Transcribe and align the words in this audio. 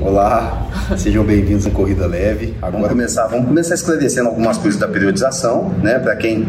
Olá, 0.00 0.68
sejam 0.96 1.24
bem-vindos 1.24 1.66
à 1.66 1.70
Corrida 1.70 2.06
Leve. 2.06 2.54
Agora 2.58 2.72
vamos 2.72 2.88
começar, 2.90 3.26
vamos 3.26 3.48
começar 3.48 3.74
esclarecendo 3.74 4.28
algumas 4.28 4.56
coisas 4.56 4.78
da 4.78 4.86
periodização, 4.86 5.70
né? 5.82 5.98
Para 5.98 6.14
quem 6.14 6.46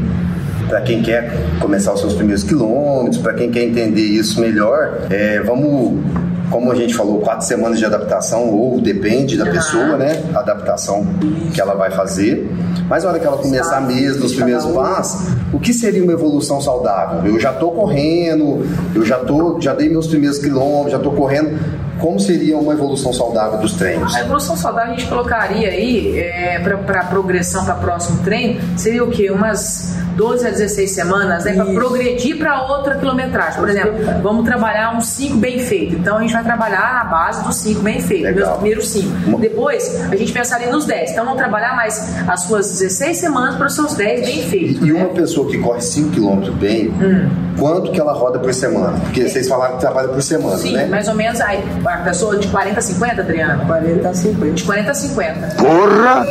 para 0.67 0.81
quem 0.81 1.01
quer 1.01 1.31
começar 1.60 1.94
os 1.94 2.01
seus 2.01 2.13
primeiros 2.13 2.44
quilômetros, 2.44 3.19
para 3.19 3.33
quem 3.33 3.49
quer 3.49 3.63
entender 3.63 4.03
isso 4.03 4.39
melhor, 4.39 5.08
é, 5.10 5.42
vamos 5.42 6.03
como 6.52 6.72
a 6.72 6.76
gente 6.76 6.94
falou, 6.94 7.20
quatro 7.20 7.47
semanas 7.47 7.79
de 7.79 7.86
adaptação, 7.86 8.49
ou 8.49 8.79
depende 8.81 9.38
da 9.38 9.46
pessoa, 9.46 9.97
né? 9.97 10.22
A 10.36 10.40
adaptação 10.40 11.08
que 11.54 11.60
ela 11.60 11.74
vai 11.74 11.90
fazer. 11.90 12.47
Mas 12.90 13.04
na 13.04 13.10
hora 13.10 13.20
que 13.20 13.26
ela 13.26 13.38
começar 13.38 13.79
mesmo, 13.81 14.26
os 14.26 14.36
primeiros 14.36 14.65
passos, 14.65 15.32
o 15.54 15.60
que 15.60 15.74
seria 15.74 16.04
uma 16.04 16.12
evolução 16.12 16.59
saudável? 16.59 17.26
Eu 17.26 17.40
já 17.40 17.52
estou 17.52 17.72
correndo, 17.72 18.68
eu 18.94 19.04
já 19.06 19.18
tô, 19.20 19.59
já 19.62 19.73
dei 19.73 19.90
meus 19.90 20.08
primeiros 20.08 20.38
quilômetros, 20.38 20.92
já 20.92 20.98
estou 20.98 21.14
correndo. 21.14 21.58
Como 22.02 22.20
seria 22.20 22.58
uma 22.58 22.73
evolução 22.73 23.14
saudável 23.14 23.60
dos 23.60 23.73
treinos? 23.73 24.16
A 24.16 24.22
evolução 24.22 24.58
saudável 24.58 24.94
a 24.94 24.96
gente 24.98 25.08
colocaria 25.08 25.70
aí 25.70 26.20
é, 26.20 26.59
para 26.59 27.04
progressão 27.05 27.64
para 27.64 27.76
próximo 27.76 28.23
treino 28.23 28.59
seria 28.76 29.04
o 29.04 29.12
quê? 29.12 29.30
Umas 29.30 29.96
12 30.16 30.48
a 30.48 30.50
16 30.50 30.92
semanas, 30.92 31.45
né? 31.45 31.54
Para 31.54 31.66
progredir 31.66 32.38
para 32.38 32.64
outra 32.64 32.95
quilometragem. 32.95 33.59
Por 33.59 33.70
exemplo, 33.70 33.94
vamos 34.22 34.45
trabalhar 34.45 34.95
uns 34.95 35.08
5 35.08 35.38
bem 35.38 35.59
feitos. 35.59 35.98
Então 35.98 36.18
a 36.18 36.22
gente 36.22 36.34
vai 36.34 36.44
trabalhar 36.44 37.04
na 37.04 37.04
base 37.06 37.44
dos 37.44 37.56
5 37.58 37.82
bem 37.82 38.02
feitos, 38.02 38.34
meus 38.36 38.50
primeiros 38.50 38.90
5. 38.90 39.40
Depois 39.40 40.02
a 40.12 40.16
gente 40.16 40.31
pensaria 40.31 40.72
nos 40.72 40.86
10. 40.86 41.12
Então 41.12 41.26
vamos 41.26 41.40
trabalhar 41.40 41.76
mais 41.76 42.16
as 42.28 42.42
suas 42.42 42.80
16 42.80 43.18
semanas 43.18 43.56
para 43.56 43.68
os 43.68 43.76
seus 43.76 43.94
10 43.94 44.26
bem 44.26 44.44
feitos. 44.44 44.81
E, 44.81 44.88
e 44.88 44.92
uma 44.92 45.06
né? 45.06 45.14
pessoa 45.14 45.50
que 45.50 45.58
corre 45.58 45.81
5 45.81 46.12
km 46.12 46.52
bem, 46.52 46.90
hum. 46.90 47.30
quanto 47.58 47.92
que 47.92 48.00
ela 48.00 48.14
roda 48.14 48.40
por 48.40 48.54
semana? 48.54 49.00
Porque 49.00 49.28
vocês 49.28 49.47
falaram 49.47 49.75
que 49.75 49.81
trabalha 49.81 50.09
por 50.09 50.22
semana, 50.22 50.58
Sim, 50.58 50.73
né? 50.73 50.86
mais 50.86 51.08
ou 51.08 51.16
menos 51.16 51.40
aí. 51.42 51.64
A 51.92 51.97
pessoa 51.97 52.38
de 52.38 52.47
40 52.47 52.80
a 52.80 52.81
50, 52.81 53.22
Adriana? 53.22 53.66
40 53.66 54.09
a 54.09 54.14
50. 54.14 54.53
De 54.53 54.64
40 54.64 54.92
a 54.92 54.94
50. 54.94 55.47
Porra! 55.56 56.25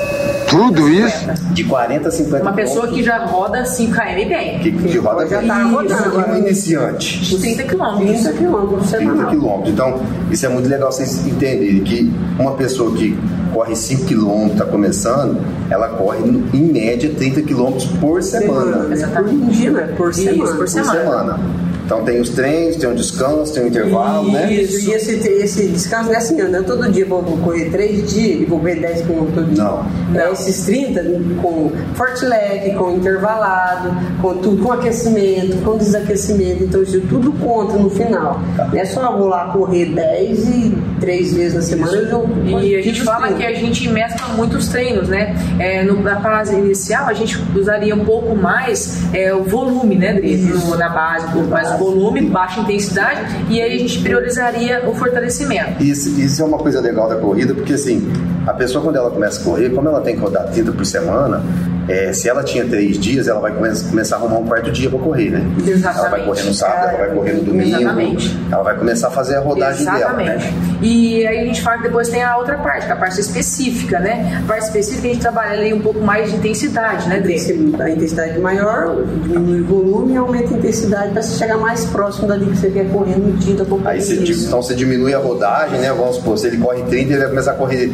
Tudo 0.48 0.88
isso? 0.88 1.30
De 1.52 1.64
40 1.64 2.08
a 2.08 2.10
50 2.10 2.42
Uma 2.42 2.52
pessoa 2.52 2.88
que 2.88 3.02
já 3.02 3.26
roda 3.26 3.64
5 3.66 3.92
km 3.92 4.28
bem. 4.28 4.58
Que, 4.58 4.72
que 4.72 4.98
roda 4.98 5.28
já 5.28 5.42
tá 5.42 5.62
rodando. 5.64 6.30
um 6.32 6.36
iniciante. 6.38 7.20
De 7.20 7.38
30 7.38 7.62
km. 7.64 7.96
30 7.98 8.32
km 8.32 8.78
30 8.90 9.24
km. 9.26 9.62
Então, 9.66 10.00
isso 10.30 10.46
é 10.46 10.48
muito 10.48 10.68
legal 10.68 10.90
vocês 10.90 11.26
entenderem 11.26 11.84
que 11.84 12.10
uma 12.38 12.52
pessoa 12.52 12.96
que 12.96 13.16
corre 13.52 13.76
5 13.76 14.06
km, 14.06 14.46
está 14.52 14.64
começando, 14.64 15.40
ela 15.68 15.88
corre 15.88 16.20
em 16.54 16.72
média 16.72 17.12
30 17.16 17.42
km 17.42 17.76
por 18.00 18.22
semana. 18.22 18.92
Exatamente. 18.92 19.44
Por 19.44 19.50
dia, 19.50 19.70
né? 19.70 19.94
Por 19.96 20.14
semana. 20.14 20.44
Isso, 20.44 20.56
por 20.56 20.68
semana. 20.68 21.00
Por 21.00 21.10
semana. 21.10 21.69
Então 21.90 22.04
tem 22.04 22.20
os 22.20 22.28
treinos, 22.30 22.76
tem 22.76 22.88
o 22.88 22.94
descanso, 22.94 23.52
tem 23.52 23.64
o 23.64 23.66
intervalo, 23.66 24.28
Isso, 24.28 24.32
né? 24.32 24.52
Isso, 24.52 24.88
e 24.88 24.92
esse, 24.92 25.28
esse 25.28 25.66
descanso 25.66 26.04
não 26.04 26.14
é 26.14 26.18
assim, 26.18 26.36
não 26.36 26.60
é 26.60 26.62
todo 26.62 26.88
dia 26.88 27.04
vou, 27.04 27.20
vou 27.20 27.36
correr 27.38 27.68
3 27.68 28.14
dias 28.14 28.42
e 28.42 28.44
vou 28.44 28.60
correr 28.60 28.76
10 28.76 29.02
km 29.02 29.26
todo 29.34 29.52
dia. 29.52 29.64
Não. 29.64 30.20
É 30.20 30.30
esses 30.30 30.66
30 30.66 31.02
com 31.42 31.72
forte 31.94 32.24
leg, 32.26 32.74
com 32.76 32.92
intervalado, 32.92 33.90
com 34.22 34.34
tudo, 34.34 34.62
com 34.62 34.70
aquecimento, 34.72 35.56
com 35.64 35.76
desaquecimento. 35.78 36.62
Então 36.62 36.80
isso 36.80 37.00
tudo 37.08 37.32
conta 37.32 37.76
no 37.76 37.90
final. 37.90 38.40
Tá. 38.56 38.66
Não 38.66 38.78
é 38.78 38.84
só 38.84 39.16
vou 39.16 39.26
lá 39.26 39.48
correr 39.52 39.86
10 39.86 40.48
e 40.48 40.78
3 41.00 41.34
vezes 41.34 41.54
na 41.54 41.62
semana 41.62 41.92
eu 41.92 42.60
E 42.62 42.76
a 42.76 42.82
gente 42.82 43.02
fala 43.02 43.32
que 43.32 43.44
a 43.44 43.52
gente 43.52 43.88
mescla 43.88 44.28
muitos 44.36 44.68
treinos, 44.68 45.08
né? 45.08 45.34
É, 45.58 45.82
no, 45.82 46.00
na 46.00 46.20
fase 46.20 46.54
inicial 46.54 47.08
a 47.08 47.14
gente 47.14 47.36
usaria 47.52 47.96
um 47.96 48.04
pouco 48.04 48.36
mais 48.36 49.02
é, 49.12 49.34
o 49.34 49.42
volume, 49.42 49.96
né, 49.96 50.12
Dri? 50.12 50.36
Na 50.78 50.88
base, 50.88 51.26
um 51.26 51.32
pouco 51.32 51.48
mais 51.48 51.70
o 51.72 51.79
volume, 51.80 52.20
baixa 52.28 52.60
intensidade, 52.60 53.46
e 53.48 53.60
aí 53.60 53.74
a 53.74 53.78
gente 53.78 54.00
priorizaria 54.02 54.86
o 54.86 54.94
fortalecimento. 54.94 55.82
Isso, 55.82 56.20
isso 56.20 56.42
é 56.42 56.44
uma 56.44 56.58
coisa 56.58 56.78
legal 56.80 57.08
da 57.08 57.16
corrida, 57.16 57.54
porque 57.54 57.72
assim, 57.72 58.06
a 58.46 58.52
pessoa 58.52 58.84
quando 58.84 58.96
ela 58.96 59.10
começa 59.10 59.40
a 59.40 59.44
correr, 59.44 59.70
como 59.70 59.88
ela 59.88 60.02
tem 60.02 60.14
que 60.14 60.20
rodar 60.20 60.50
30 60.50 60.72
por 60.72 60.84
semana, 60.84 61.42
é, 61.88 62.12
se 62.12 62.28
ela 62.28 62.42
tinha 62.42 62.64
três 62.64 62.98
dias, 62.98 63.26
ela 63.28 63.40
vai 63.40 63.52
come 63.52 63.68
começar 63.88 64.16
a 64.16 64.18
arrumar 64.18 64.38
um 64.38 64.46
quarto 64.46 64.70
dia 64.70 64.88
para 64.90 64.98
correr, 64.98 65.30
né? 65.30 65.42
Exatamente. 65.66 65.98
Ela 65.98 66.08
vai 66.08 66.24
correr 66.24 66.42
no 66.42 66.54
sábado, 66.54 66.88
ela 66.88 66.98
vai 66.98 67.14
correr 67.14 67.32
no 67.32 67.42
domingo. 67.42 67.76
Exatamente. 67.76 68.38
Ela 68.50 68.62
vai 68.62 68.78
começar 68.78 69.08
a 69.08 69.10
fazer 69.10 69.36
a 69.36 69.40
rodagem 69.40 69.82
Exatamente. 69.82 70.28
dela, 70.28 70.38
né? 70.38 70.78
E 70.82 71.26
aí 71.26 71.38
a 71.40 71.44
gente 71.44 71.62
fala 71.62 71.78
que 71.78 71.82
depois 71.84 72.08
tem 72.08 72.22
a 72.22 72.36
outra 72.36 72.58
parte, 72.58 72.86
que 72.86 72.92
é 72.92 72.94
a 72.94 72.98
parte 72.98 73.20
específica, 73.20 73.98
né? 73.98 74.42
A 74.44 74.46
parte 74.46 74.64
específica 74.64 75.08
a 75.08 75.10
gente 75.10 75.20
trabalha 75.20 75.58
ali 75.58 75.74
um 75.74 75.80
pouco 75.80 76.00
mais 76.00 76.30
de 76.30 76.36
intensidade, 76.36 77.08
né, 77.08 77.20
Dri? 77.20 77.36
A 77.80 77.90
intensidade 77.90 78.38
maior, 78.38 78.96
diminui 79.04 79.60
o 79.60 79.64
volume 79.64 80.14
e 80.14 80.16
aumenta 80.16 80.54
a 80.54 80.58
intensidade 80.58 81.12
para 81.12 81.22
chegar 81.22 81.58
mais 81.58 81.84
próximo 81.86 82.28
dali 82.28 82.46
que 82.46 82.56
você 82.56 82.70
quer 82.70 82.88
correr 82.90 83.16
no 83.16 83.32
dia 83.32 83.56
da 83.56 83.64
competição. 83.64 84.18
Aí 84.18 84.26
você, 84.26 84.46
então 84.46 84.62
você 84.62 84.74
diminui 84.74 85.14
a 85.14 85.18
rodagem, 85.18 85.78
né? 85.78 85.92
Vamos 85.92 86.16
supor, 86.16 86.38
se 86.38 86.46
ele 86.46 86.58
corre 86.58 86.82
30, 86.82 87.12
ele 87.12 87.18
vai 87.18 87.28
começar 87.28 87.52
a 87.52 87.54
correr 87.54 87.92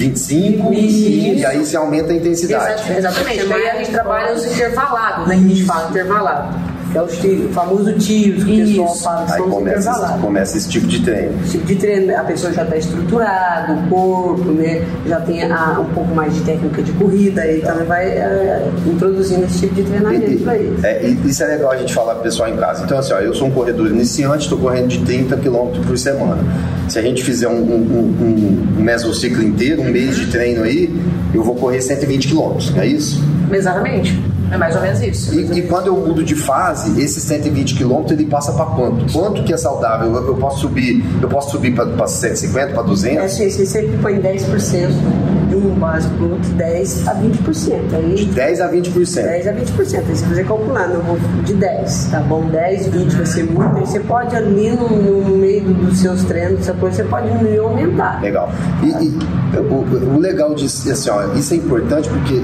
25 0.00 0.72
e, 0.72 1.38
e 1.38 1.46
aí 1.46 1.58
você 1.58 1.76
aumenta 1.76 2.12
a 2.12 2.16
intensidade. 2.16 2.90
Exatamente. 2.90 3.52
Aí 3.52 3.68
a 3.68 3.76
gente 3.76 3.90
trabalha 3.90 4.34
os 4.34 4.44
intervalados, 4.46 5.28
né? 5.28 5.36
Que 5.36 5.44
a 5.44 5.48
gente 5.48 5.64
fala 5.64 5.90
intervalado. 5.90 6.69
Que 6.92 6.98
é 6.98 7.02
os 7.02 7.16
tios, 7.18 7.44
o 7.46 7.48
famoso 7.50 7.92
tios 7.92 8.42
que 8.42 8.62
o 8.62 8.66
pessoal 8.66 8.96
fala 8.96 9.26
que 9.26 9.42
começa, 9.50 9.90
esse- 9.90 10.18
começa 10.20 10.56
esse 10.56 10.68
tipo 10.68 10.86
de 10.88 11.00
treino. 11.02 11.32
Esse 11.44 11.52
tipo 11.52 11.66
de 11.66 11.74
treino, 11.76 12.16
a 12.16 12.24
pessoa 12.24 12.52
já 12.52 12.64
está 12.64 12.76
estruturada, 12.76 13.72
o 13.74 13.88
corpo, 13.88 14.50
né? 14.50 14.84
Já 15.06 15.20
tem 15.20 15.42
a- 15.44 15.78
um 15.80 15.94
pouco 15.94 16.12
mais 16.14 16.34
de 16.34 16.40
técnica 16.40 16.82
de 16.82 16.90
corrida, 16.92 17.42
aí 17.42 17.60
também 17.60 17.86
vai 17.86 18.06
é, 18.08 18.68
introduzindo 18.86 19.44
esse 19.44 19.60
tipo 19.60 19.74
de 19.76 19.82
treinamento 19.84 20.42
para 20.42 20.56
eles. 20.56 20.82
É, 20.82 21.06
isso 21.06 21.42
é 21.44 21.46
legal 21.46 21.70
a 21.70 21.76
gente 21.76 21.94
falar 21.94 22.14
pro 22.14 22.24
pessoal 22.24 22.48
em 22.48 22.56
casa. 22.56 22.82
Então, 22.84 22.98
assim, 22.98 23.12
ó, 23.12 23.18
eu 23.18 23.34
sou 23.34 23.46
um 23.46 23.50
corredor 23.52 23.86
iniciante, 23.88 24.44
estou 24.44 24.58
correndo 24.58 24.88
de 24.88 24.98
30 25.04 25.36
km 25.36 25.80
por 25.86 25.96
semana. 25.96 26.42
Se 26.88 26.98
a 26.98 27.02
gente 27.02 27.22
fizer 27.22 27.46
um, 27.46 27.52
um, 27.52 28.14
um, 28.20 28.66
um 28.78 28.82
mesociclo 28.82 29.42
inteiro, 29.42 29.82
um 29.82 29.90
mês 29.90 30.16
de 30.16 30.26
treino 30.26 30.64
aí, 30.64 30.92
eu 31.32 31.42
vou 31.44 31.54
correr 31.54 31.80
120 31.80 32.26
km, 32.28 32.58
não 32.74 32.82
é 32.82 32.86
isso? 32.86 33.22
Exatamente. 33.52 34.20
É 34.50 34.56
mais 34.56 34.74
ou 34.74 34.82
menos 34.82 35.00
isso. 35.00 35.34
E, 35.34 35.58
e 35.60 35.62
quando 35.62 35.86
eu 35.86 35.96
mudo 35.96 36.24
de 36.24 36.34
fase, 36.34 37.00
esse 37.00 37.20
120 37.20 37.76
km 37.76 38.04
ele 38.10 38.24
passa 38.26 38.52
para 38.52 38.66
quanto? 38.66 39.12
Quanto 39.12 39.44
que 39.44 39.52
é 39.52 39.56
saudável? 39.56 40.12
Eu, 40.14 40.26
eu 40.28 40.34
posso 40.36 40.60
subir, 40.60 41.04
eu 41.22 41.28
posso 41.28 41.50
subir 41.52 41.74
para 41.74 42.06
150, 42.06 42.72
para 42.72 42.82
É 42.82 42.86
200? 42.86 43.24
assim, 43.24 43.48
você 43.50 43.64
sempre 43.66 43.96
põe 43.98 44.18
10% 44.20 44.88
de 44.88 45.29
um 45.68 45.74
básico 45.74 46.14
para 46.16 46.26
outro, 46.26 46.50
10 46.52 47.08
a 47.08 47.14
20%. 47.14 47.94
Aí 47.94 48.14
De 48.14 48.24
10 48.26 48.60
a 48.60 48.70
20%. 48.70 49.22
10 49.22 49.46
a 49.46 49.52
20%. 49.52 50.08
Aí 50.08 50.16
você 50.16 50.26
fazer 50.26 50.46
calculando, 50.46 50.94
eu 50.94 51.02
vou 51.02 51.18
de 51.44 51.54
10, 51.54 52.08
tá 52.10 52.20
bom? 52.20 52.48
10, 52.48 52.86
20 52.88 53.16
vai 53.16 53.26
ser 53.26 53.44
muito. 53.44 53.76
Aí 53.76 53.86
você 53.86 54.00
pode 54.00 54.36
ali 54.36 54.70
no, 54.70 54.88
no 54.88 55.36
meio 55.36 55.62
dos 55.62 55.98
seus 55.98 56.24
treinos, 56.24 56.60
essa 56.60 56.74
coisa, 56.74 56.96
você 56.96 57.04
pode 57.04 57.28
diminuir 57.28 57.60
ou 57.60 57.68
aumentar. 57.68 58.20
Legal. 58.20 58.50
E, 58.82 59.04
e 59.04 59.18
o, 59.58 60.16
o 60.16 60.18
legal 60.18 60.54
disso, 60.54 60.90
assim, 60.90 61.10
ó, 61.10 61.32
isso 61.34 61.54
é 61.54 61.56
importante 61.56 62.08
porque 62.08 62.42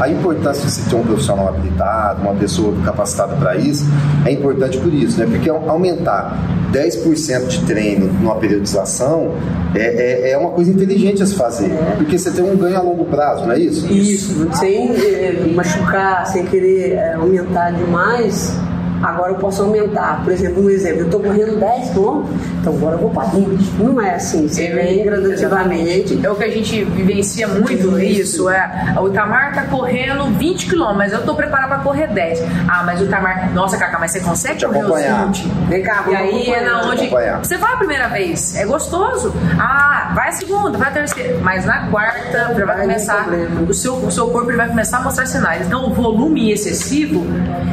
a 0.00 0.08
importância 0.08 0.64
de 0.64 0.70
você 0.70 0.88
ter 0.88 0.96
um 0.96 1.02
profissional 1.02 1.48
habilitado, 1.48 2.22
uma 2.22 2.34
pessoa 2.34 2.74
capacitada 2.84 3.34
para 3.36 3.56
isso, 3.56 3.84
é 4.24 4.32
importante 4.32 4.78
por 4.78 4.92
isso, 4.92 5.18
né? 5.18 5.26
Porque 5.26 5.50
aumentar 5.50 6.38
10% 6.72 7.46
de 7.48 7.64
treino 7.64 8.06
numa 8.06 8.36
periodização 8.36 9.34
é, 9.74 9.80
é, 9.80 10.30
é 10.32 10.38
uma 10.38 10.50
coisa 10.50 10.70
inteligente 10.70 11.22
a 11.22 11.26
se 11.26 11.34
fazer. 11.34 11.70
Porque 11.96 12.18
você 12.18 12.29
tem 12.34 12.44
um 12.44 12.56
ganho 12.56 12.76
a 12.76 12.82
longo 12.82 13.04
prazo, 13.04 13.44
não 13.44 13.52
é 13.52 13.58
isso? 13.58 13.92
Isso, 13.92 14.48
sem 14.54 14.90
eh, 14.96 15.46
machucar, 15.54 16.26
sem 16.26 16.44
querer 16.46 16.92
eh, 16.92 17.14
aumentar 17.14 17.70
demais. 17.70 18.54
Agora 19.02 19.32
eu 19.32 19.36
posso 19.36 19.62
aumentar, 19.62 20.22
por 20.22 20.32
exemplo, 20.32 20.64
um 20.64 20.70
exemplo, 20.70 21.00
eu 21.00 21.04
estou 21.06 21.20
correndo 21.20 21.58
10 21.58 21.90
km, 21.90 22.22
então 22.60 22.74
agora 22.74 22.96
eu 22.96 22.98
vou 23.00 23.10
para 23.10 23.24
20. 23.28 23.82
Não 23.82 24.00
é 24.00 24.14
assim, 24.14 24.48
você 24.48 24.68
vem 24.70 25.04
gradativamente. 25.04 26.20
É 26.24 26.30
o 26.30 26.34
que 26.34 26.44
a 26.44 26.50
gente 26.50 26.84
vivencia 26.84 27.48
muito, 27.48 27.98
isso. 28.00 28.48
É, 28.48 28.94
o 29.00 29.08
Itamar 29.08 29.54
tá 29.54 29.64
correndo 29.64 30.24
20 30.38 30.66
km, 30.68 30.94
mas 30.96 31.12
eu 31.12 31.22
tô 31.24 31.34
preparado 31.34 31.68
para 31.68 31.78
correr 31.78 32.08
10. 32.08 32.42
Ah, 32.68 32.82
mas 32.84 33.00
o 33.00 33.04
Itamar, 33.04 33.52
nossa, 33.54 33.76
Cacá, 33.78 33.98
mas 33.98 34.12
você 34.12 34.20
consegue 34.20 34.56
Te 34.58 34.66
correr 34.66 34.78
os 34.80 34.84
acompanhar. 34.86 35.26
20? 35.26 35.48
Vem 35.68 35.82
cá, 35.82 36.04
E 36.06 36.10
vamos 36.10 36.16
aí 36.20 36.50
é 36.52 36.60
na 36.60 36.78
acompanhar. 36.80 37.36
onde 37.38 37.46
você 37.48 37.56
vai 37.56 37.72
a 37.72 37.76
primeira 37.76 38.08
vez, 38.08 38.56
é 38.56 38.66
gostoso. 38.66 39.32
Ah, 39.58 40.12
vai 40.14 40.28
a 40.28 40.32
segunda, 40.32 40.76
vai 40.78 40.88
a 40.88 40.92
terceira, 40.92 41.38
mas 41.42 41.64
na 41.64 41.86
quarta 41.88 42.52
vai 42.54 42.66
Vai 42.70 42.80
começar 42.82 43.26
o 43.68 43.74
seu, 43.74 43.94
o 43.94 44.10
seu 44.10 44.28
corpo 44.28 44.50
ele 44.50 44.56
vai 44.56 44.68
começar 44.68 44.98
a 44.98 45.02
mostrar 45.02 45.26
sinais. 45.26 45.66
Então 45.66 45.86
o 45.90 45.94
volume 45.94 46.52
excessivo 46.52 47.24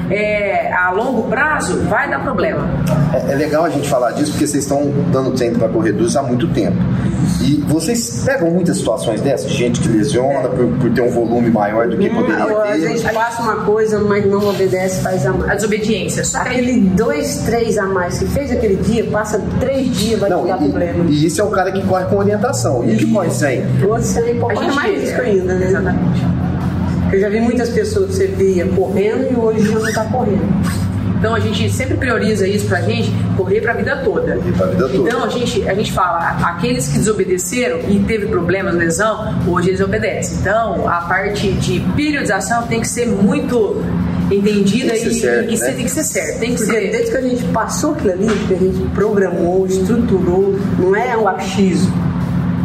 é, 0.09 0.71
a 0.73 0.89
longo 0.91 1.16
prazo 1.23 1.77
vai 1.89 2.09
dar 2.09 2.19
problema. 2.23 2.67
É, 3.13 3.33
é 3.33 3.35
legal 3.35 3.65
a 3.65 3.69
gente 3.69 3.87
falar 3.89 4.11
disso 4.11 4.31
porque 4.31 4.47
vocês 4.47 4.63
estão 4.63 4.91
dando 5.11 5.31
tempo 5.31 5.59
para 5.59 5.67
corredores 5.69 6.15
há 6.15 6.23
muito 6.23 6.47
tempo. 6.49 6.77
E 7.41 7.63
vocês 7.67 8.23
pegam 8.25 8.49
muitas 8.51 8.77
situações 8.77 9.21
dessas, 9.21 9.51
gente 9.51 9.79
que 9.81 9.87
lesiona 9.89 10.49
por, 10.49 10.67
por 10.79 10.91
ter 10.91 11.01
um 11.01 11.09
volume 11.11 11.49
maior 11.49 11.87
do 11.87 11.97
que 11.97 12.09
poderia 12.09 12.45
Hum, 12.45 12.57
A 12.61 12.67
ter. 12.67 12.81
gente 12.97 13.13
passa 13.13 13.41
uma 13.41 13.57
coisa, 13.65 13.99
mas 13.99 14.25
não 14.25 14.47
obedece, 14.49 15.01
faz 15.01 15.25
a 15.25 15.29
A 15.31 15.33
mais. 15.33 15.51
desobediência. 15.55 16.23
Só 16.23 16.39
Aquele 16.39 16.81
dois, 16.81 17.37
três 17.45 17.77
a 17.77 17.85
mais 17.85 18.19
que 18.19 18.25
fez 18.27 18.51
aquele 18.51 18.75
dia, 18.77 19.03
passa 19.05 19.41
três 19.59 19.95
dias, 19.95 20.19
vai 20.19 20.29
te 20.29 20.35
Não, 20.35 20.45
dar 20.47 20.57
problema. 20.57 21.05
e, 21.09 21.13
e 21.13 21.25
isso 21.25 21.41
é 21.41 21.43
o 21.43 21.49
cara 21.49 21.71
que 21.71 21.81
corre 21.85 22.05
com 22.05 22.17
orientação. 22.17 22.83
E 22.85 22.93
o 22.95 22.97
que 22.97 23.11
corre 23.11 23.29
sem? 23.29 23.61
Você 23.87 24.19
a 24.19 24.39
pode 24.39 24.59
gente 24.59 24.75
mais 24.75 24.99
risco 25.01 25.21
ainda, 25.21 25.53
né? 25.55 25.67
Exatamente. 25.67 26.25
Eu 27.11 27.19
já 27.21 27.29
vi 27.29 27.39
muitas 27.39 27.69
pessoas 27.69 28.07
que 28.07 28.15
você 28.15 28.27
via 28.27 28.65
correndo 28.67 29.31
e 29.31 29.35
hoje 29.35 29.71
já 29.71 29.79
não 29.79 29.87
está 29.87 30.03
correndo. 30.05 30.41
Então 31.27 31.35
a 31.35 31.41
gente 31.41 31.69
sempre 31.73 31.97
prioriza 31.97 32.47
isso 32.47 32.67
pra 32.67 32.79
gente, 32.79 33.11
correr 33.35 33.59
pra 33.59 33.73
vida 33.73 33.97
toda. 33.97 34.37
Correr 34.37 34.53
pra 34.53 34.65
vida 34.67 34.87
toda. 34.87 35.09
Então 35.09 35.25
a 35.25 35.27
gente, 35.27 35.67
a 35.67 35.73
gente 35.73 35.91
fala, 35.91 36.19
aqueles 36.41 36.87
que 36.87 36.97
desobedeceram 36.99 37.79
e 37.89 37.99
teve 38.07 38.27
problemas, 38.27 38.73
lesão, 38.75 39.35
hoje 39.45 39.71
eles 39.71 39.81
obedecem. 39.81 40.37
Então 40.37 40.87
a 40.87 41.01
parte 41.01 41.51
de 41.51 41.81
periodização 41.97 42.65
tem 42.67 42.79
que 42.79 42.87
ser 42.87 43.07
muito 43.07 43.83
entendida 44.31 44.93
Tem 44.93 45.03
que 45.03 45.09
ser 45.09 45.09
e, 45.09 45.19
certo, 45.19 45.53
e 45.53 45.59
né? 45.59 45.71
tem 45.73 45.83
que 45.83 45.91
ser 45.91 46.03
certo. 46.03 46.39
Tem 46.39 46.55
que 46.55 46.63
Porque 46.63 46.79
ser. 46.79 46.91
desde 46.91 47.11
que 47.11 47.17
a 47.17 47.21
gente 47.21 47.43
passou 47.45 47.91
aquilo 47.91 48.13
ali, 48.13 48.27
que 48.47 48.53
a 48.53 48.57
gente 48.57 48.79
programou, 48.95 49.67
estruturou, 49.67 50.57
não 50.79 50.95
é 50.95 51.17
um 51.17 51.27
achismo. 51.27 52.07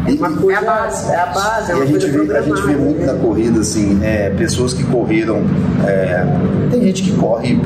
É 0.06 0.10
uma 0.14 0.32
coisa, 0.36 0.52
é 0.52 0.62
a 0.62 0.62
base. 0.62 1.10
É 1.12 1.16
a 1.16 1.26
base, 1.26 1.72
é 1.72 1.76
E 1.76 1.82
a 1.82 1.86
gente, 1.86 2.10
coisa 2.10 2.24
vê, 2.24 2.36
a 2.36 2.42
gente 2.42 2.62
vê 2.62 2.74
muito 2.74 3.06
na 3.06 3.12
né? 3.12 3.20
corrida, 3.22 3.60
assim, 3.60 4.00
é, 4.02 4.30
pessoas 4.30 4.72
que 4.72 4.82
correram. 4.84 5.42
é, 5.86 6.24
tem 6.72 6.82
gente 6.82 7.02
que 7.04 7.12
corre, 7.12 7.60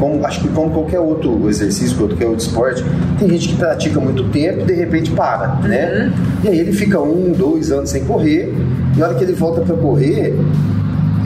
como, 0.00 0.26
acho 0.26 0.40
que 0.40 0.48
como 0.48 0.70
qualquer 0.70 0.98
outro 0.98 1.48
exercício, 1.48 1.96
qualquer 1.96 2.26
outro 2.26 2.44
esporte, 2.44 2.82
tem 3.18 3.28
gente 3.28 3.50
que 3.50 3.56
pratica 3.56 4.00
muito 4.00 4.24
tempo 4.30 4.62
e 4.62 4.64
de 4.64 4.72
repente 4.72 5.10
para, 5.10 5.56
né? 5.56 6.10
E 6.42 6.48
aí 6.48 6.58
ele 6.58 6.72
fica 6.72 6.98
um, 6.98 7.30
dois 7.32 7.70
anos 7.70 7.90
sem 7.90 8.04
correr, 8.04 8.52
e 8.96 9.02
a 9.02 9.06
hora 9.06 9.14
que 9.14 9.22
ele 9.22 9.34
volta 9.34 9.60
para 9.60 9.76
correr, 9.76 10.34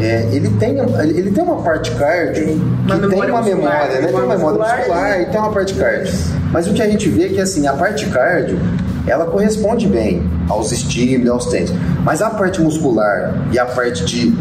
é, 0.01 0.29
ele, 0.33 0.51
tem, 0.59 0.77
ele 0.77 1.31
tem 1.31 1.45
uma 1.45 1.63
parte 1.63 1.93
cardio 1.93 2.61
que 2.87 3.09
tem 3.09 3.31
uma 3.31 3.39
muscular, 3.39 3.45
memória, 3.45 4.01
né? 4.01 4.07
Tem 4.07 4.11
uma 4.11 4.21
memória 4.23 4.39
muscular 4.39 4.79
muscular 4.79 5.21
e 5.21 5.27
tem 5.27 5.41
uma 5.41 5.53
parte 5.53 5.75
cardio. 5.75 6.13
Mas 6.51 6.67
o 6.67 6.75
que 6.75 6.83
a 6.83 6.89
gente 6.89 7.09
vê 7.09 7.27
é 7.27 7.29
que 7.29 7.41
assim, 7.41 7.67
a 7.69 7.75
parte 7.75 8.07
cardio, 8.07 8.59
ela 9.07 9.27
corresponde 9.27 9.87
bem 9.87 10.23
aos 10.49 10.73
estímulos, 10.73 11.31
aos 11.31 11.47
treinos. 11.47 11.73
Mas 12.05 12.21
a 12.21 12.31
parte 12.31 12.61
muscular 12.61 13.35
e 13.53 13.59
a 13.59 13.67
parte 13.67 14.05
de 14.05 14.35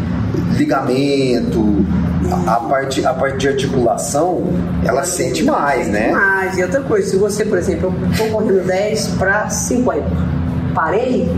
ligamento, 0.57 1.85
a, 2.31 2.55
a 2.55 2.59
parte, 2.61 3.05
a 3.05 3.13
parte 3.13 3.37
de 3.37 3.47
articulação, 3.49 4.43
ela 4.83 5.03
sente 5.03 5.43
mais, 5.43 5.87
né? 5.87 6.11
Mas, 6.11 6.57
e 6.57 6.63
outra 6.63 6.81
coisa, 6.81 7.09
se 7.09 7.17
você, 7.17 7.45
por 7.45 7.57
exemplo, 7.57 7.93
eu 8.01 8.11
estou 8.11 8.27
correndo 8.29 8.65
10 8.65 9.07
para 9.19 9.49
50, 9.49 10.05
parei, 10.73 11.29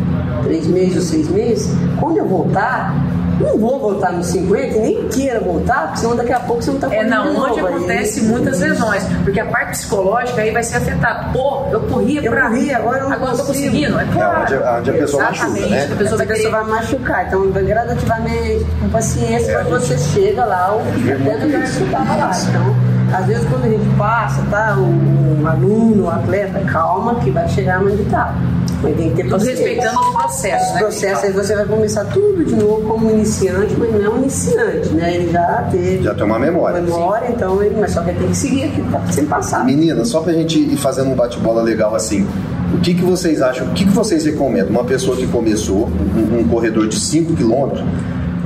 3 0.43 0.67
meses 0.67 0.95
ou 0.97 1.01
6 1.01 1.29
meses, 1.29 1.69
quando 1.99 2.17
eu 2.17 2.27
voltar, 2.27 2.95
não 3.39 3.57
vou 3.57 3.79
voltar 3.79 4.11
nos 4.13 4.27
50 4.27 4.77
e 4.77 4.79
nem 4.79 5.07
queira 5.09 5.39
voltar, 5.39 5.83
porque 5.87 5.99
senão 5.99 6.15
daqui 6.15 6.31
a 6.33 6.39
pouco 6.39 6.61
você 6.61 6.71
não 6.71 6.77
está 6.79 6.93
É 6.95 7.03
na 7.03 7.21
de 7.23 7.27
onde 7.29 7.37
novo, 7.39 7.67
aí- 7.67 7.73
acontece 7.75 8.21
muitas 8.23 8.59
lesões, 8.59 9.03
porque 9.23 9.39
a 9.39 9.45
parte 9.45 9.71
psicológica 9.71 10.41
aí 10.41 10.51
vai 10.51 10.63
ser 10.63 10.77
afetada. 10.77 11.29
Pô, 11.33 11.63
eu 11.71 11.81
corria 11.81 12.21
Eu 12.23 12.31
pra. 12.31 12.49
corri, 12.49 12.73
agora 12.73 12.97
eu 12.99 13.03
não 13.05 13.11
agora 13.13 13.31
consigo. 13.31 13.47
conseguindo. 13.47 13.99
É 13.99 14.05
claro. 14.13 14.41
onde 14.41 14.53
a- 14.55 14.77
onde 14.79 14.89
a 14.89 14.93
pessoa 14.93 15.23
machuca, 15.23 15.45
Exatamente, 15.47 15.69
né? 15.69 15.83
A 15.91 15.95
pessoa 15.95 16.17
vai 16.17 16.27
pessoa 16.27 16.51
querer. 16.51 16.63
vai 16.65 16.75
machucar. 16.75 17.27
Então, 17.27 17.51
gradativamente, 17.51 18.65
com 18.81 18.89
paciência, 18.89 19.53
quando 19.65 19.69
você 19.81 19.97
chega 19.97 20.45
lá, 20.45 20.75
o 20.75 20.81
que 20.93 21.09
estava 21.09 22.15
lá. 22.15 22.31
Então, 22.49 22.75
às 23.19 23.25
vezes, 23.25 23.45
quando 23.49 23.65
a 23.65 23.69
gente 23.69 23.97
passa, 23.97 24.41
tá? 24.49 24.75
O, 24.77 25.41
o 25.43 25.47
aluno, 25.47 26.05
o 26.05 26.09
atleta, 26.09 26.59
calma, 26.71 27.15
que 27.15 27.31
vai 27.31 27.47
chegar 27.49 27.81
onde 27.81 28.01
está. 28.01 28.33
Mas 28.81 28.95
tem 28.97 29.09
que 29.09 29.15
ter 29.15 29.29
paciência. 29.29 29.65
respeitando 29.67 29.99
os 29.99 30.15
processos, 30.15 30.69
O 30.69 30.73
né? 30.73 30.79
processo 30.79 31.25
aí 31.25 31.31
você 31.31 31.55
vai 31.55 31.65
começar 31.65 32.05
tudo 32.05 32.43
de 32.45 32.55
novo 32.55 32.81
como 32.87 33.09
iniciante, 33.09 33.75
mas 33.77 33.91
não 33.93 34.03
é 34.05 34.09
um 34.09 34.17
iniciante, 34.17 34.89
né? 34.89 35.15
Ele 35.15 35.31
já 35.31 35.67
teve 35.71 36.03
Já 36.03 36.13
tem 36.13 36.23
uma 36.23 36.39
memória. 36.39 36.81
memória, 36.81 37.29
então 37.29 37.61
ele, 37.63 37.75
mas 37.79 37.91
só 37.91 38.01
que 38.01 38.09
ele 38.11 38.19
tem 38.19 38.27
que 38.29 38.37
seguir 38.37 38.63
aquilo 38.65 38.91
tá 38.91 39.01
sem 39.11 39.25
passar. 39.25 39.65
Menina, 39.65 40.03
só 40.05 40.19
pra 40.21 40.33
gente 40.33 40.59
ir 40.59 40.77
fazendo 40.77 41.09
um 41.11 41.15
bate-bola 41.15 41.61
legal 41.61 41.95
assim, 41.95 42.27
o 42.73 42.77
que, 42.79 42.93
que 42.93 43.01
vocês 43.03 43.41
acham, 43.41 43.67
o 43.67 43.71
que, 43.71 43.85
que 43.85 43.91
vocês 43.91 44.25
recomendam? 44.25 44.69
Uma 44.69 44.83
pessoa 44.83 45.15
que 45.15 45.25
começou 45.27 45.87
um, 45.87 46.39
um 46.39 46.47
corredor 46.47 46.87
de 46.87 46.99
5 46.99 47.33
km, 47.33 47.81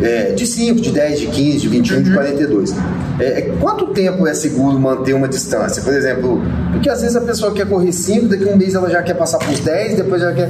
é, 0.02 0.32
de 0.32 0.46
5, 0.46 0.82
de 0.82 0.92
10, 0.92 1.20
de 1.20 1.28
15, 1.28 1.58
de 1.60 1.68
21, 1.68 2.02
de 2.04 2.14
42. 2.14 2.76
É, 3.20 3.26
é, 3.26 3.42
quanto 3.60 3.88
tempo 3.88 4.26
é 4.28 4.34
seguro 4.34 4.80
manter 4.80 5.14
uma 5.14 5.28
distância? 5.28 5.82
Por 5.82 5.94
exemplo, 5.94 6.42
porque 6.72 6.90
às 6.90 7.02
vezes 7.02 7.16
a 7.16 7.22
pessoa 7.22 7.52
quer 7.52 7.68
correr 7.68 7.92
5, 7.92 8.28
daqui 8.28 8.48
a 8.48 8.54
um 8.54 8.58
mês 8.58 8.76
ela 8.76 8.90
já 8.90 9.02
quer 9.02 9.16
passar 9.16 9.38
para 9.40 9.52
os 9.52 9.60
10, 9.60 9.98
depois 9.98 10.22
já 10.22 10.32
quer. 10.34 10.50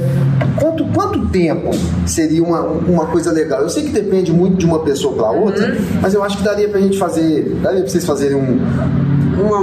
Quanto, 0.58 0.84
quanto 0.92 1.26
tempo 1.28 1.70
seria 2.06 2.42
uma, 2.42 2.60
uma 2.62 3.06
coisa 3.06 3.32
legal? 3.32 3.62
Eu 3.62 3.70
sei 3.70 3.84
que 3.84 3.90
depende 3.90 4.32
muito 4.32 4.56
de 4.56 4.66
uma 4.66 4.80
pessoa 4.80 5.14
para 5.14 5.30
outra, 5.30 5.76
mas 6.00 6.14
eu 6.14 6.22
acho 6.22 6.36
que 6.38 6.44
daria 6.44 6.68
pra 6.68 6.80
gente 6.80 6.98
fazer. 6.98 7.56
Daria 7.62 7.80
pra 7.80 7.90
vocês 7.90 8.04
fazerem 8.04 8.36
um, 8.36 8.60
Uma, 9.40 9.58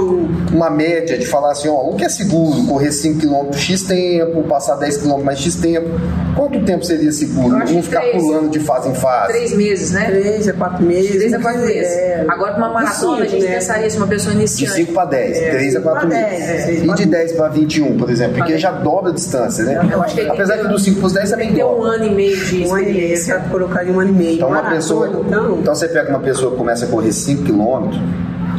uma 0.52 0.70
média 0.70 1.16
de 1.18 1.26
falar 1.26 1.52
assim, 1.52 1.68
ó, 1.68 1.88
o 1.90 1.94
que 1.96 2.04
é 2.04 2.08
seguro? 2.08 2.64
Correr 2.66 2.88
5km 2.90 3.54
X 3.54 3.82
tempo, 3.82 4.42
passar 4.44 4.78
10km 4.78 5.22
mais 5.22 5.38
X 5.38 5.54
tempo. 5.56 5.88
Quanto 6.36 6.64
tempo 6.64 6.84
seria 6.84 7.10
seguro? 7.12 7.58
Não 7.58 7.82
ficar 7.82 8.00
três. 8.00 8.22
pulando 8.22 8.50
de 8.50 8.60
fase 8.60 8.88
em 8.90 8.94
fase. 8.94 9.32
Três 9.32 9.52
meses, 9.56 9.90
né? 9.92 10.04
três 10.06 10.48
a 10.48 10.52
quatro 10.52 10.84
meses. 10.84 11.10
Três 11.16 11.32
a 11.34 11.38
quatro 11.38 11.60
meses. 11.60 11.88
É, 11.88 12.26
Agora, 12.28 12.54
pra 12.54 12.64
uma 12.66 12.72
maratona, 12.74 13.22
a 13.24 13.26
cinco, 13.26 13.30
gente 13.30 13.44
né? 13.44 13.54
pensaria 13.54 13.90
se 13.90 13.96
uma 13.96 14.06
pessoa 14.06 14.32
De 14.32 14.38
iniciante. 14.40 14.74
5 14.74 14.92
para 14.92 15.04
10, 15.06 15.36
É, 15.38 15.50
3 15.50 15.76
a 15.76 15.80
4 15.80 16.08
pra 16.08 16.18
meses. 16.18 16.46
10, 16.46 16.68
é, 16.68 16.72
e 16.84 16.94
de 16.94 17.06
10 17.06 17.32
para 17.32 17.48
21, 17.48 17.96
por 17.96 18.10
exemplo, 18.10 18.36
porque 18.38 18.58
já 18.58 18.70
dobra 18.72 19.10
a 19.10 19.14
distância, 19.14 19.64
né? 19.64 19.88
Eu 19.92 20.02
acho 20.02 20.14
que 20.14 20.20
Apesar 20.22 20.54
tem 20.54 20.62
que 20.64 20.68
do 20.70 20.78
5 20.78 20.98
para 20.98 21.06
os 21.06 21.12
10 21.12 21.24
Tem 21.28 21.32
também 21.38 21.48
que 21.50 21.54
ter 21.56 21.64
um 21.64 21.68
dobra. 21.74 21.90
ano 21.92 22.04
e 22.04 22.10
meio 22.14 22.36
de 22.36 22.64
Um 22.66 22.74
ano 22.74 22.88
e 22.88 22.92
meio, 22.92 23.16
você 23.16 23.38
colocar 23.50 23.84
de 23.84 23.90
um 23.90 24.00
ano 24.00 24.10
e 24.10 24.12
meio. 24.12 24.34
Então, 24.36 24.48
uma 24.48 24.62
pessoa, 24.70 25.08
então, 25.26 25.58
então 25.60 25.74
você 25.74 25.88
pega 25.88 26.10
uma 26.10 26.20
pessoa 26.20 26.52
que 26.52 26.56
começa 26.58 26.84
a 26.84 26.88
correr 26.88 27.12
5 27.12 27.44
km 27.44 27.90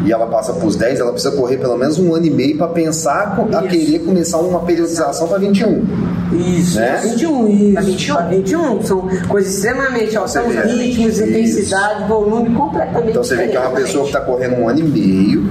e 0.05 0.11
ela 0.11 0.27
passa 0.27 0.53
para 0.53 0.65
os 0.65 0.75
10, 0.75 0.99
ela 0.99 1.11
precisa 1.11 1.35
correr 1.35 1.57
pelo 1.57 1.77
menos 1.77 1.99
um 1.99 2.13
ano 2.15 2.25
e 2.25 2.29
meio 2.29 2.57
para 2.57 2.67
pensar 2.69 3.35
co- 3.35 3.55
a 3.55 3.61
Isso. 3.65 3.69
querer 3.69 3.99
começar 3.99 4.37
uma 4.37 4.59
periodização 4.61 5.27
para 5.27 5.37
21. 5.39 5.83
Isso, 6.31 6.77
Né? 6.79 6.99
21, 7.03 7.47
isso. 7.49 7.73
Pra 7.73 7.81
21? 7.81 8.15
Pra 8.15 8.25
21 8.27 8.83
são 8.83 9.09
coisas 9.27 9.53
extremamente, 9.55 10.17
ó, 10.17 10.27
são 10.27 10.47
vê. 10.49 10.61
ritmos, 10.61 11.13
Isso. 11.17 11.23
intensidade, 11.25 12.07
volume 12.07 12.55
completamente 12.55 13.09
Então 13.09 13.23
você 13.23 13.35
vê 13.35 13.47
que 13.47 13.57
é 13.57 13.59
uma 13.59 13.71
pessoa 13.71 14.03
que 14.03 14.09
está 14.09 14.21
correndo 14.21 14.55
um 14.55 14.69
ano 14.69 14.79
e 14.79 14.83
meio 14.83 15.49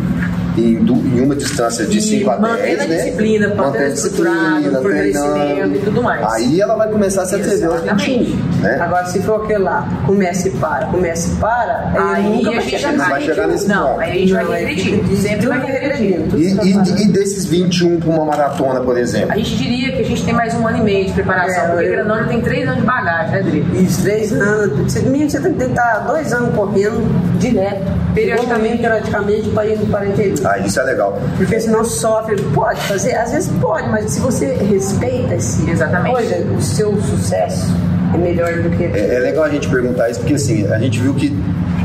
em, 0.61 1.17
em 1.17 1.21
uma 1.21 1.35
distância 1.37 1.85
de 1.87 1.99
E 1.99 2.03
5 2.03 2.31
a 2.31 2.37
10, 2.37 2.41
mantendo 2.53 2.83
a 2.83 2.87
né? 2.87 2.97
disciplina, 2.97 3.55
mantendo 3.55 3.85
a 3.85 3.89
estruturado, 3.89 4.63
fortalecimento 4.73 5.77
e 5.77 5.81
tudo 5.85 6.03
mais. 6.03 6.33
Aí 6.33 6.61
ela 6.61 6.77
vai 6.77 6.89
começar 6.91 7.23
a 7.23 7.27
se 7.27 7.35
atrever 7.37 7.65
aos 7.69 7.77
Exatamente. 7.83 8.25
21, 8.33 8.61
né? 8.63 8.79
Agora, 8.81 9.07
se 9.07 9.23
for 9.23 9.43
aquele 9.45 9.59
lá, 9.61 9.89
começa 10.07 10.49
e 10.49 10.51
para, 10.53 10.87
começa 10.87 11.33
e 11.33 11.37
para, 11.37 11.93
Aí 11.97 12.23
nunca 12.25 12.51
a 12.51 12.53
vai 12.55 12.63
gente 12.63 12.83
vai 12.85 12.97
vai 13.09 13.23
chegar 13.23 13.47
nesse 13.49 13.69
Não, 13.69 13.89
ponto. 13.89 14.01
aí 14.01 14.11
a 14.11 14.15
gente 14.15 14.33
Não, 14.33 14.45
vai 14.47 14.59
aí 14.59 14.67
regredir. 14.67 14.99
tudo- 15.01 15.17
Sempre 15.17 15.47
vai 15.47 15.67
regredindo. 15.67 16.39
E, 16.39 16.45
e- 16.53 17.03
e 17.05 17.09
desses 17.09 17.45
21 17.47 18.01
para 18.01 18.11
uma 18.11 18.25
maratona, 18.25 18.81
por 18.81 18.97
exemplo? 18.99 19.33
A 19.33 19.37
gente 19.37 19.57
diria 19.57 19.93
que 19.93 20.03
a 20.03 20.05
gente 20.05 20.25
tem 20.25 20.35
mais 20.35 20.55
um 20.55 20.67
ano 20.67 20.79
e 20.79 20.83
meio 20.83 21.07
de 21.07 21.13
preparação, 21.13 21.65
É, 21.65 21.69
porque 21.69 21.85
eu- 21.87 21.91
Granão 21.93 22.19
já 22.19 22.25
tem 22.25 22.41
três 22.41 22.67
anos 22.69 22.81
de 22.81 22.87
bagagem, 22.87 23.33
né, 23.33 23.43
Dri? 23.43 23.67
Isso, 23.85 24.03
três 24.03 24.33
anos. 24.33 24.93
Você, 24.93 25.01
menino, 25.01 25.31
você 25.31 25.41
tem 25.41 25.53
que 25.55 25.63
estar 25.65 25.99
dois 26.07 26.33
anos 26.33 26.55
correndo 26.55 27.39
direto. 27.39 27.83
Periodicamente. 28.21 28.83
Periodicamente 28.83 29.49
para 29.51 29.67
ir 29.67 29.79
para 29.79 30.07
interior. 30.07 30.47
Ah, 30.47 30.59
isso 30.59 30.81
é 30.81 30.85
legal. 30.85 31.19
Porque 31.37 31.61
senão 31.61 31.85
sofre. 31.85 32.37
Pode 32.55 32.81
fazer, 32.83 33.15
às 33.15 33.33
vezes 33.33 33.51
pode, 33.61 33.89
mas 33.89 34.11
se 34.11 34.21
você 34.21 34.47
respeita 34.55 35.35
esse 35.35 35.69
Exatamente. 35.71 36.15
coisa, 36.15 36.37
o 36.57 36.61
seu 36.61 37.01
sucesso 37.01 37.67
é 38.15 38.19
melhor 38.19 38.63
do 38.63 38.71
que. 38.71 38.85
É, 38.85 39.15
é 39.17 39.19
legal 39.21 39.45
a 39.45 39.49
gente 39.49 39.69
perguntar 39.69 40.11
isso, 40.11 40.21
porque 40.21 40.35
assim, 40.35 40.67
a 40.67 40.79
gente 40.79 41.01
viu 41.01 41.15
que 41.15 41.37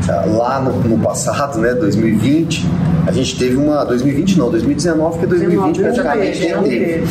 ah, 0.10 0.25
lá 0.25 0.60
no, 0.60 0.74
no 0.74 0.98
passado, 1.00 1.60
né, 1.60 1.74
2020, 1.74 2.66
a 3.08 3.12
gente 3.12 3.38
teve 3.38 3.56
uma. 3.56 3.84
2020 3.86 4.38
não, 4.38 4.50
2019, 4.50 5.12
porque 5.12 5.28
2020 5.28 5.80
praticamente 5.80 6.40
teve, 6.40 6.70
teve. 6.70 7.04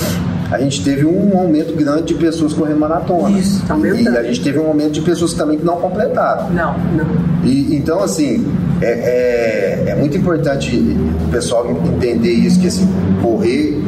A 0.50 0.58
gente 0.58 0.84
teve 0.84 1.06
um 1.06 1.38
aumento 1.38 1.74
grande 1.74 2.08
de 2.08 2.14
pessoas 2.14 2.52
correndo 2.52 2.80
maratona. 2.80 3.38
Isso, 3.38 3.64
tá 3.66 3.74
E 3.78 4.08
a 4.08 4.22
gente 4.22 4.42
teve 4.42 4.58
um 4.58 4.66
aumento 4.66 4.92
de 4.92 5.00
pessoas 5.00 5.32
também 5.32 5.58
que 5.58 5.64
não 5.64 5.76
completaram. 5.76 6.50
Não. 6.50 6.76
Não. 6.78 7.06
E, 7.42 7.74
então, 7.74 8.02
assim, 8.02 8.46
é, 8.82 9.84
é, 9.86 9.90
é 9.90 9.94
muito 9.94 10.16
importante 10.16 10.76
o 11.24 11.30
pessoal 11.30 11.70
entender 11.70 12.32
isso, 12.32 12.60
que 12.60 12.66
assim, 12.66 12.88
correr, 13.22 13.80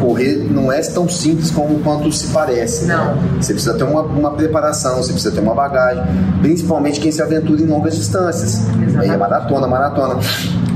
correr 0.00 0.46
não 0.50 0.70
é 0.70 0.80
tão 0.82 1.08
simples 1.08 1.50
como 1.50 1.78
quanto 1.80 2.12
se 2.12 2.28
parece. 2.28 2.84
né? 2.84 2.94
Não. 2.94 3.40
Você 3.40 3.54
precisa 3.54 3.74
ter 3.74 3.84
uma, 3.84 4.02
uma 4.02 4.30
preparação, 4.32 4.96
você 4.96 5.12
precisa 5.12 5.34
ter 5.34 5.40
uma 5.40 5.54
bagagem, 5.54 6.02
principalmente 6.40 7.00
quem 7.00 7.10
se 7.10 7.22
aventura 7.22 7.62
em 7.62 7.66
longas 7.66 7.96
distâncias. 7.96 8.60
Exatamente. 8.60 8.98
Aí 8.98 9.08
é 9.08 9.16
maratona, 9.16 9.66
maratona. 9.66 10.20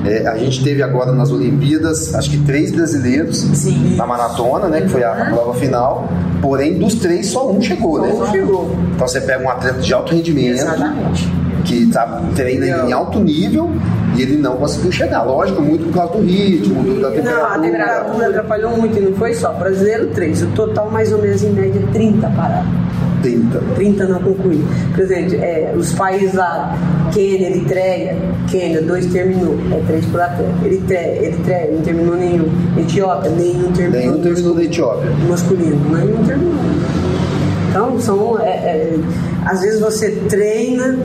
É, 0.06 0.26
a 0.26 0.36
gente 0.38 0.62
teve 0.62 0.82
agora 0.82 1.12
nas 1.12 1.30
Olimpíadas, 1.32 2.14
acho 2.14 2.30
que 2.30 2.38
três 2.38 2.70
brasileiros 2.70 3.38
Sim. 3.38 3.96
na 3.96 4.06
maratona, 4.06 4.68
né? 4.68 4.82
Que 4.82 4.88
foi 4.88 5.02
a, 5.02 5.12
a 5.12 5.24
prova 5.26 5.54
final. 5.54 6.08
Porém, 6.40 6.78
dos 6.78 6.94
três, 6.94 7.26
só 7.26 7.50
um 7.50 7.60
chegou, 7.60 8.00
né? 8.00 8.12
Não 8.12 8.30
chegou. 8.30 8.70
Então 8.94 9.08
você 9.08 9.20
pega 9.20 9.44
um 9.44 9.50
atleta 9.50 9.80
de 9.80 9.92
alto 9.92 10.14
rendimento 10.14 10.60
Exatamente. 10.60 11.32
Que 11.66 11.86
tá, 11.92 12.22
treina 12.34 12.66
em 12.66 12.92
alto 12.92 13.18
nível 13.20 13.70
e 14.16 14.22
ele 14.22 14.36
não 14.36 14.56
conseguiu 14.56 14.90
chegar. 14.92 15.22
Lógico, 15.24 15.60
muito 15.60 15.84
por 15.86 15.94
causa 15.94 16.12
do 16.14 16.20
ritmo, 16.24 16.82
do- 16.82 17.00
da 17.00 17.10
Não, 17.10 17.16
a 17.16 17.58
temperatura. 17.58 17.60
temperatura 17.62 18.28
atrapalhou 18.28 18.76
muito 18.76 18.96
e 18.98 19.00
não 19.02 19.12
foi 19.14 19.34
só. 19.34 19.52
Brasileiro, 19.52 20.06
três. 20.14 20.42
O 20.42 20.46
total, 20.48 20.90
mais 20.90 21.12
ou 21.12 21.20
menos, 21.20 21.42
em 21.42 21.50
média, 21.50 21.82
30 21.92 22.28
paradas. 22.30 22.66
30. 23.22 23.58
30 23.74 24.06
não 24.06 24.20
concluí. 24.20 24.64
Por 24.94 25.00
exemplo, 25.00 25.34
é, 25.40 25.74
os 25.76 25.92
países 25.94 26.34
lá, 26.34 26.76
Quênia, 27.12 27.48
Eritreia, 27.50 28.16
Quênia, 28.48 28.82
dois 28.82 29.06
terminou, 29.06 29.56
é 29.72 29.80
três 29.86 30.04
por 30.06 30.20
atleta. 30.20 30.52
Eritreia, 30.64 31.24
Eritreia, 31.26 31.70
não 31.72 31.80
terminou 31.82 32.14
nenhum. 32.16 32.46
Etiópia, 32.78 33.30
nenhum 33.32 33.72
terminou. 33.72 34.00
Nenhum 34.12 34.22
terminou 34.22 34.54
da 34.54 34.62
Etiópia. 34.62 35.10
Masculino, 35.28 35.76
nenhum 35.90 36.22
terminou. 36.24 36.54
Então, 37.70 38.00
são. 38.00 38.38
é, 38.40 38.44
é, 38.48 38.98
às 39.44 39.60
vezes 39.60 39.80
você 39.80 40.10
treina 40.28 40.96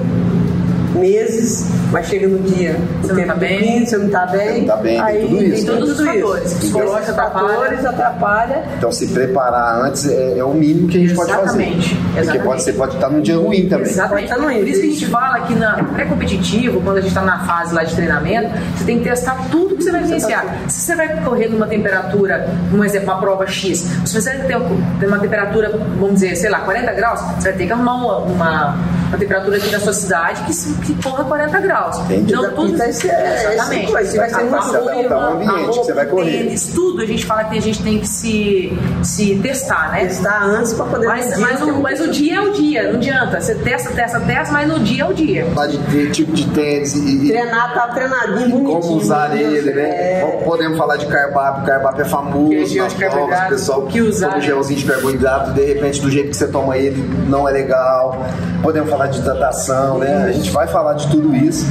meses, 0.95 1.65
mas 1.91 2.07
chega 2.07 2.27
no 2.27 2.39
dia, 2.39 2.75
Você 3.01 3.11
o 3.11 3.15
não 3.15 3.23
tá 3.25 3.33
tempo 3.33 3.39
bem? 3.39 3.85
você 3.85 3.97
não 3.97 4.09
tá 4.09 4.25
bem. 4.25 4.47
Você 4.47 4.59
não 4.59 4.65
tá 4.67 4.75
bem, 4.77 4.93
tem 4.93 5.01
aí 5.01 5.21
tudo 5.21 5.43
isso, 5.43 5.65
tem 5.65 5.75
né? 5.75 5.79
todos 5.81 5.99
os 5.99 6.05
fatores. 6.05 6.53
Psicológico 6.53 7.13
fatores 7.13 7.85
atrapalha. 7.85 8.63
Então 8.77 8.91
se 8.91 9.07
preparar 9.07 9.85
antes 9.85 10.07
é, 10.07 10.37
é 10.37 10.43
o 10.43 10.53
mínimo 10.53 10.87
que 10.87 10.97
a 10.97 11.01
gente 11.01 11.15
pode 11.15 11.31
fazer. 11.31 11.43
Exatamente, 11.43 11.95
Porque 11.95 12.19
exatamente. 12.19 12.45
pode 12.45 12.63
ser, 12.63 12.73
pode 12.73 12.95
estar 12.95 13.09
num 13.09 13.21
dia 13.21 13.37
ruim 13.37 13.67
também. 13.67 13.87
Exatamente. 13.87 14.29
Tá 14.29 14.35
Por 14.35 14.51
isso 14.51 14.81
que 14.81 14.87
a 14.87 14.91
gente 14.91 15.05
fala 15.07 15.39
que 15.41 15.55
na 15.55 15.83
pré-competitivo, 15.83 16.81
quando 16.81 16.97
a 16.97 17.01
gente 17.01 17.09
está 17.09 17.21
na 17.21 17.39
fase 17.45 17.73
lá 17.73 17.83
de 17.83 17.95
treinamento, 17.95 18.49
você 18.75 18.85
tem 18.85 18.99
que 18.99 19.03
testar 19.03 19.37
tudo 19.49 19.75
que 19.75 19.83
você 19.83 19.91
vai 19.91 20.03
vivenciar. 20.03 20.45
Se 20.67 20.81
você 20.81 20.95
vai 20.95 21.21
correr 21.23 21.47
numa 21.47 21.67
temperatura, 21.67 22.49
um 22.73 22.83
exemplo, 22.83 23.11
uma 23.11 23.19
prova 23.19 23.47
X, 23.47 23.79
se 24.05 24.13
você 24.21 24.31
tem 24.31 24.51
tem 24.99 25.07
uma 25.07 25.19
temperatura, 25.19 25.69
vamos 25.97 26.15
dizer, 26.15 26.35
sei 26.35 26.49
lá, 26.49 26.59
40 26.59 26.93
graus, 26.93 27.21
você 27.21 27.49
vai 27.49 27.57
ter 27.57 27.65
que 27.67 27.73
arrumar 27.73 27.95
uma, 27.95 28.17
uma, 28.17 28.77
uma 29.11 29.17
temperatura 29.17 29.57
aqui 29.57 29.69
na 29.71 29.79
sua 29.79 29.93
cidade 29.93 30.41
que, 30.43 30.73
que 30.93 31.03
corra 31.03 31.23
40 31.25 31.59
graus. 31.59 31.99
Entendi. 31.99 32.33
Não 32.33 32.49
tudo. 32.53 32.73
Então, 32.73 32.85
esse 32.87 33.09
é- 33.09 33.53
Exatamente. 33.53 33.91
coisa, 33.91 34.17
vai 34.17 34.29
ser 34.29 34.35
A- 34.35 34.43
uma 34.43 34.57
a 34.57 34.61
roupa, 34.61 35.15
ao 35.15 35.33
ambiente 35.33 35.51
a 35.51 35.67
que 35.67 35.75
você 35.77 35.93
vai 35.93 36.05
correr. 36.05 36.31
tênis, 36.31 36.67
tudo 36.73 37.01
a 37.01 37.05
gente 37.05 37.25
fala 37.25 37.43
que 37.45 37.57
a 37.57 37.61
gente 37.61 37.83
tem 37.83 37.99
que 37.99 38.07
se, 38.07 38.71
se 39.03 39.35
testar, 39.35 39.91
né? 39.91 40.05
Testar 40.05 40.43
antes 40.43 40.73
para 40.73 40.85
poder 40.85 41.07
Mas, 41.07 41.25
medir 41.25 41.39
mas, 41.41 41.61
o 41.61 41.69
o, 41.71 41.81
mas 41.81 41.99
o 41.99 42.07
dia 42.09 42.35
é 42.37 42.41
o 42.41 42.51
dia, 42.53 42.83
não 42.89 42.95
adianta. 42.99 43.41
Você 43.41 43.55
testa, 43.55 43.89
testa, 43.91 44.19
testa, 44.21 44.53
mas 44.53 44.67
no 44.67 44.79
dia 44.79 45.03
é 45.03 45.07
o 45.07 45.13
dia. 45.13 45.45
Falar 45.53 45.67
de, 45.67 45.77
de 45.77 46.09
tipo 46.11 46.31
de 46.33 46.47
tênis 46.51 46.95
e, 46.95 47.27
Treinar, 47.27 47.73
tá 47.73 47.87
treinadinho, 47.89 48.49
bonitinho. 48.49 48.79
como 48.81 48.95
usar 48.97 49.27
Deus, 49.27 49.53
ele, 49.53 49.73
né? 49.73 49.89
é. 49.89 50.41
Podemos 50.45 50.77
falar 50.77 50.95
de 50.97 51.05
cardápio, 51.07 51.63
o 51.63 51.65
cardápio 51.65 52.01
é 52.01 52.05
famoso 52.05 52.77
é 52.77 52.81
nas 52.81 52.93
provas, 52.93 53.39
o 53.39 53.49
pessoal 53.49 53.81
que 53.87 54.01
usar, 54.01 54.29
um 54.29 54.35
né? 54.35 54.41
gelzinho 54.41 54.79
de 54.79 54.85
carboidrato, 54.85 55.51
de 55.51 55.65
repente 55.65 56.01
do 56.01 56.09
jeito 56.09 56.29
que 56.29 56.37
você 56.37 56.47
toma 56.47 56.77
ele 56.77 57.01
não 57.27 57.47
é 57.47 57.51
legal. 57.51 58.25
Podemos 58.61 58.89
falar 58.89 59.07
de 59.07 59.19
hidratação, 59.19 59.97
né? 59.97 60.25
A 60.25 60.31
gente 60.31 60.51
vai 60.51 60.67
falar 60.67 60.93
de 60.93 61.07
tudo 61.07 61.35
isso. 61.35 61.65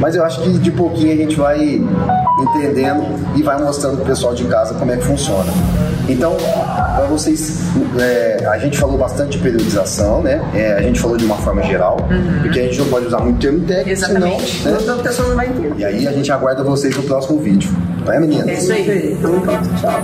Mas 0.00 0.14
eu 0.14 0.24
acho 0.24 0.40
que 0.42 0.50
de 0.58 0.70
pouquinho 0.70 1.12
a 1.12 1.16
gente 1.16 1.36
vai 1.36 1.82
entendendo 2.40 3.04
e 3.34 3.42
vai 3.42 3.60
mostrando 3.60 3.96
pro 3.96 4.06
pessoal 4.06 4.34
de 4.34 4.44
casa 4.44 4.74
como 4.74 4.92
é 4.92 4.96
que 4.96 5.04
funciona. 5.04 5.52
Então, 6.08 6.36
para 6.36 7.04
vocês, 7.06 7.58
é, 8.00 8.46
a 8.46 8.56
gente 8.58 8.78
falou 8.78 8.96
bastante 8.96 9.36
de 9.36 9.38
periodização, 9.38 10.22
né? 10.22 10.40
É, 10.54 10.72
a 10.72 10.80
gente 10.80 10.98
falou 10.98 11.16
de 11.16 11.24
uma 11.24 11.36
forma 11.36 11.62
geral, 11.62 11.98
porque 12.40 12.60
a 12.60 12.62
gente 12.62 12.78
não 12.78 12.86
pode 12.86 13.06
usar 13.06 13.18
muito 13.18 13.40
termo 13.40 13.60
técnico, 13.66 13.90
Exatamente. 13.90 14.50
senão, 14.50 14.72
né? 14.72 14.80
Senão 14.80 15.00
a 15.00 15.02
pessoa 15.02 15.28
não 15.28 15.36
vai 15.36 15.48
entender. 15.48 15.74
E 15.76 15.84
aí 15.84 16.08
a 16.08 16.12
gente 16.12 16.32
aguarda 16.32 16.62
vocês 16.62 16.96
no 16.96 17.02
próximo 17.02 17.40
vídeo. 17.40 17.70
Não 18.06 18.12
é, 18.12 18.20
meninas? 18.20 18.48
É 18.48 18.54
isso 18.54 18.72
aí. 18.72 19.12
Então, 19.12 19.40
pronto, 19.40 19.68
tchau. 19.80 20.02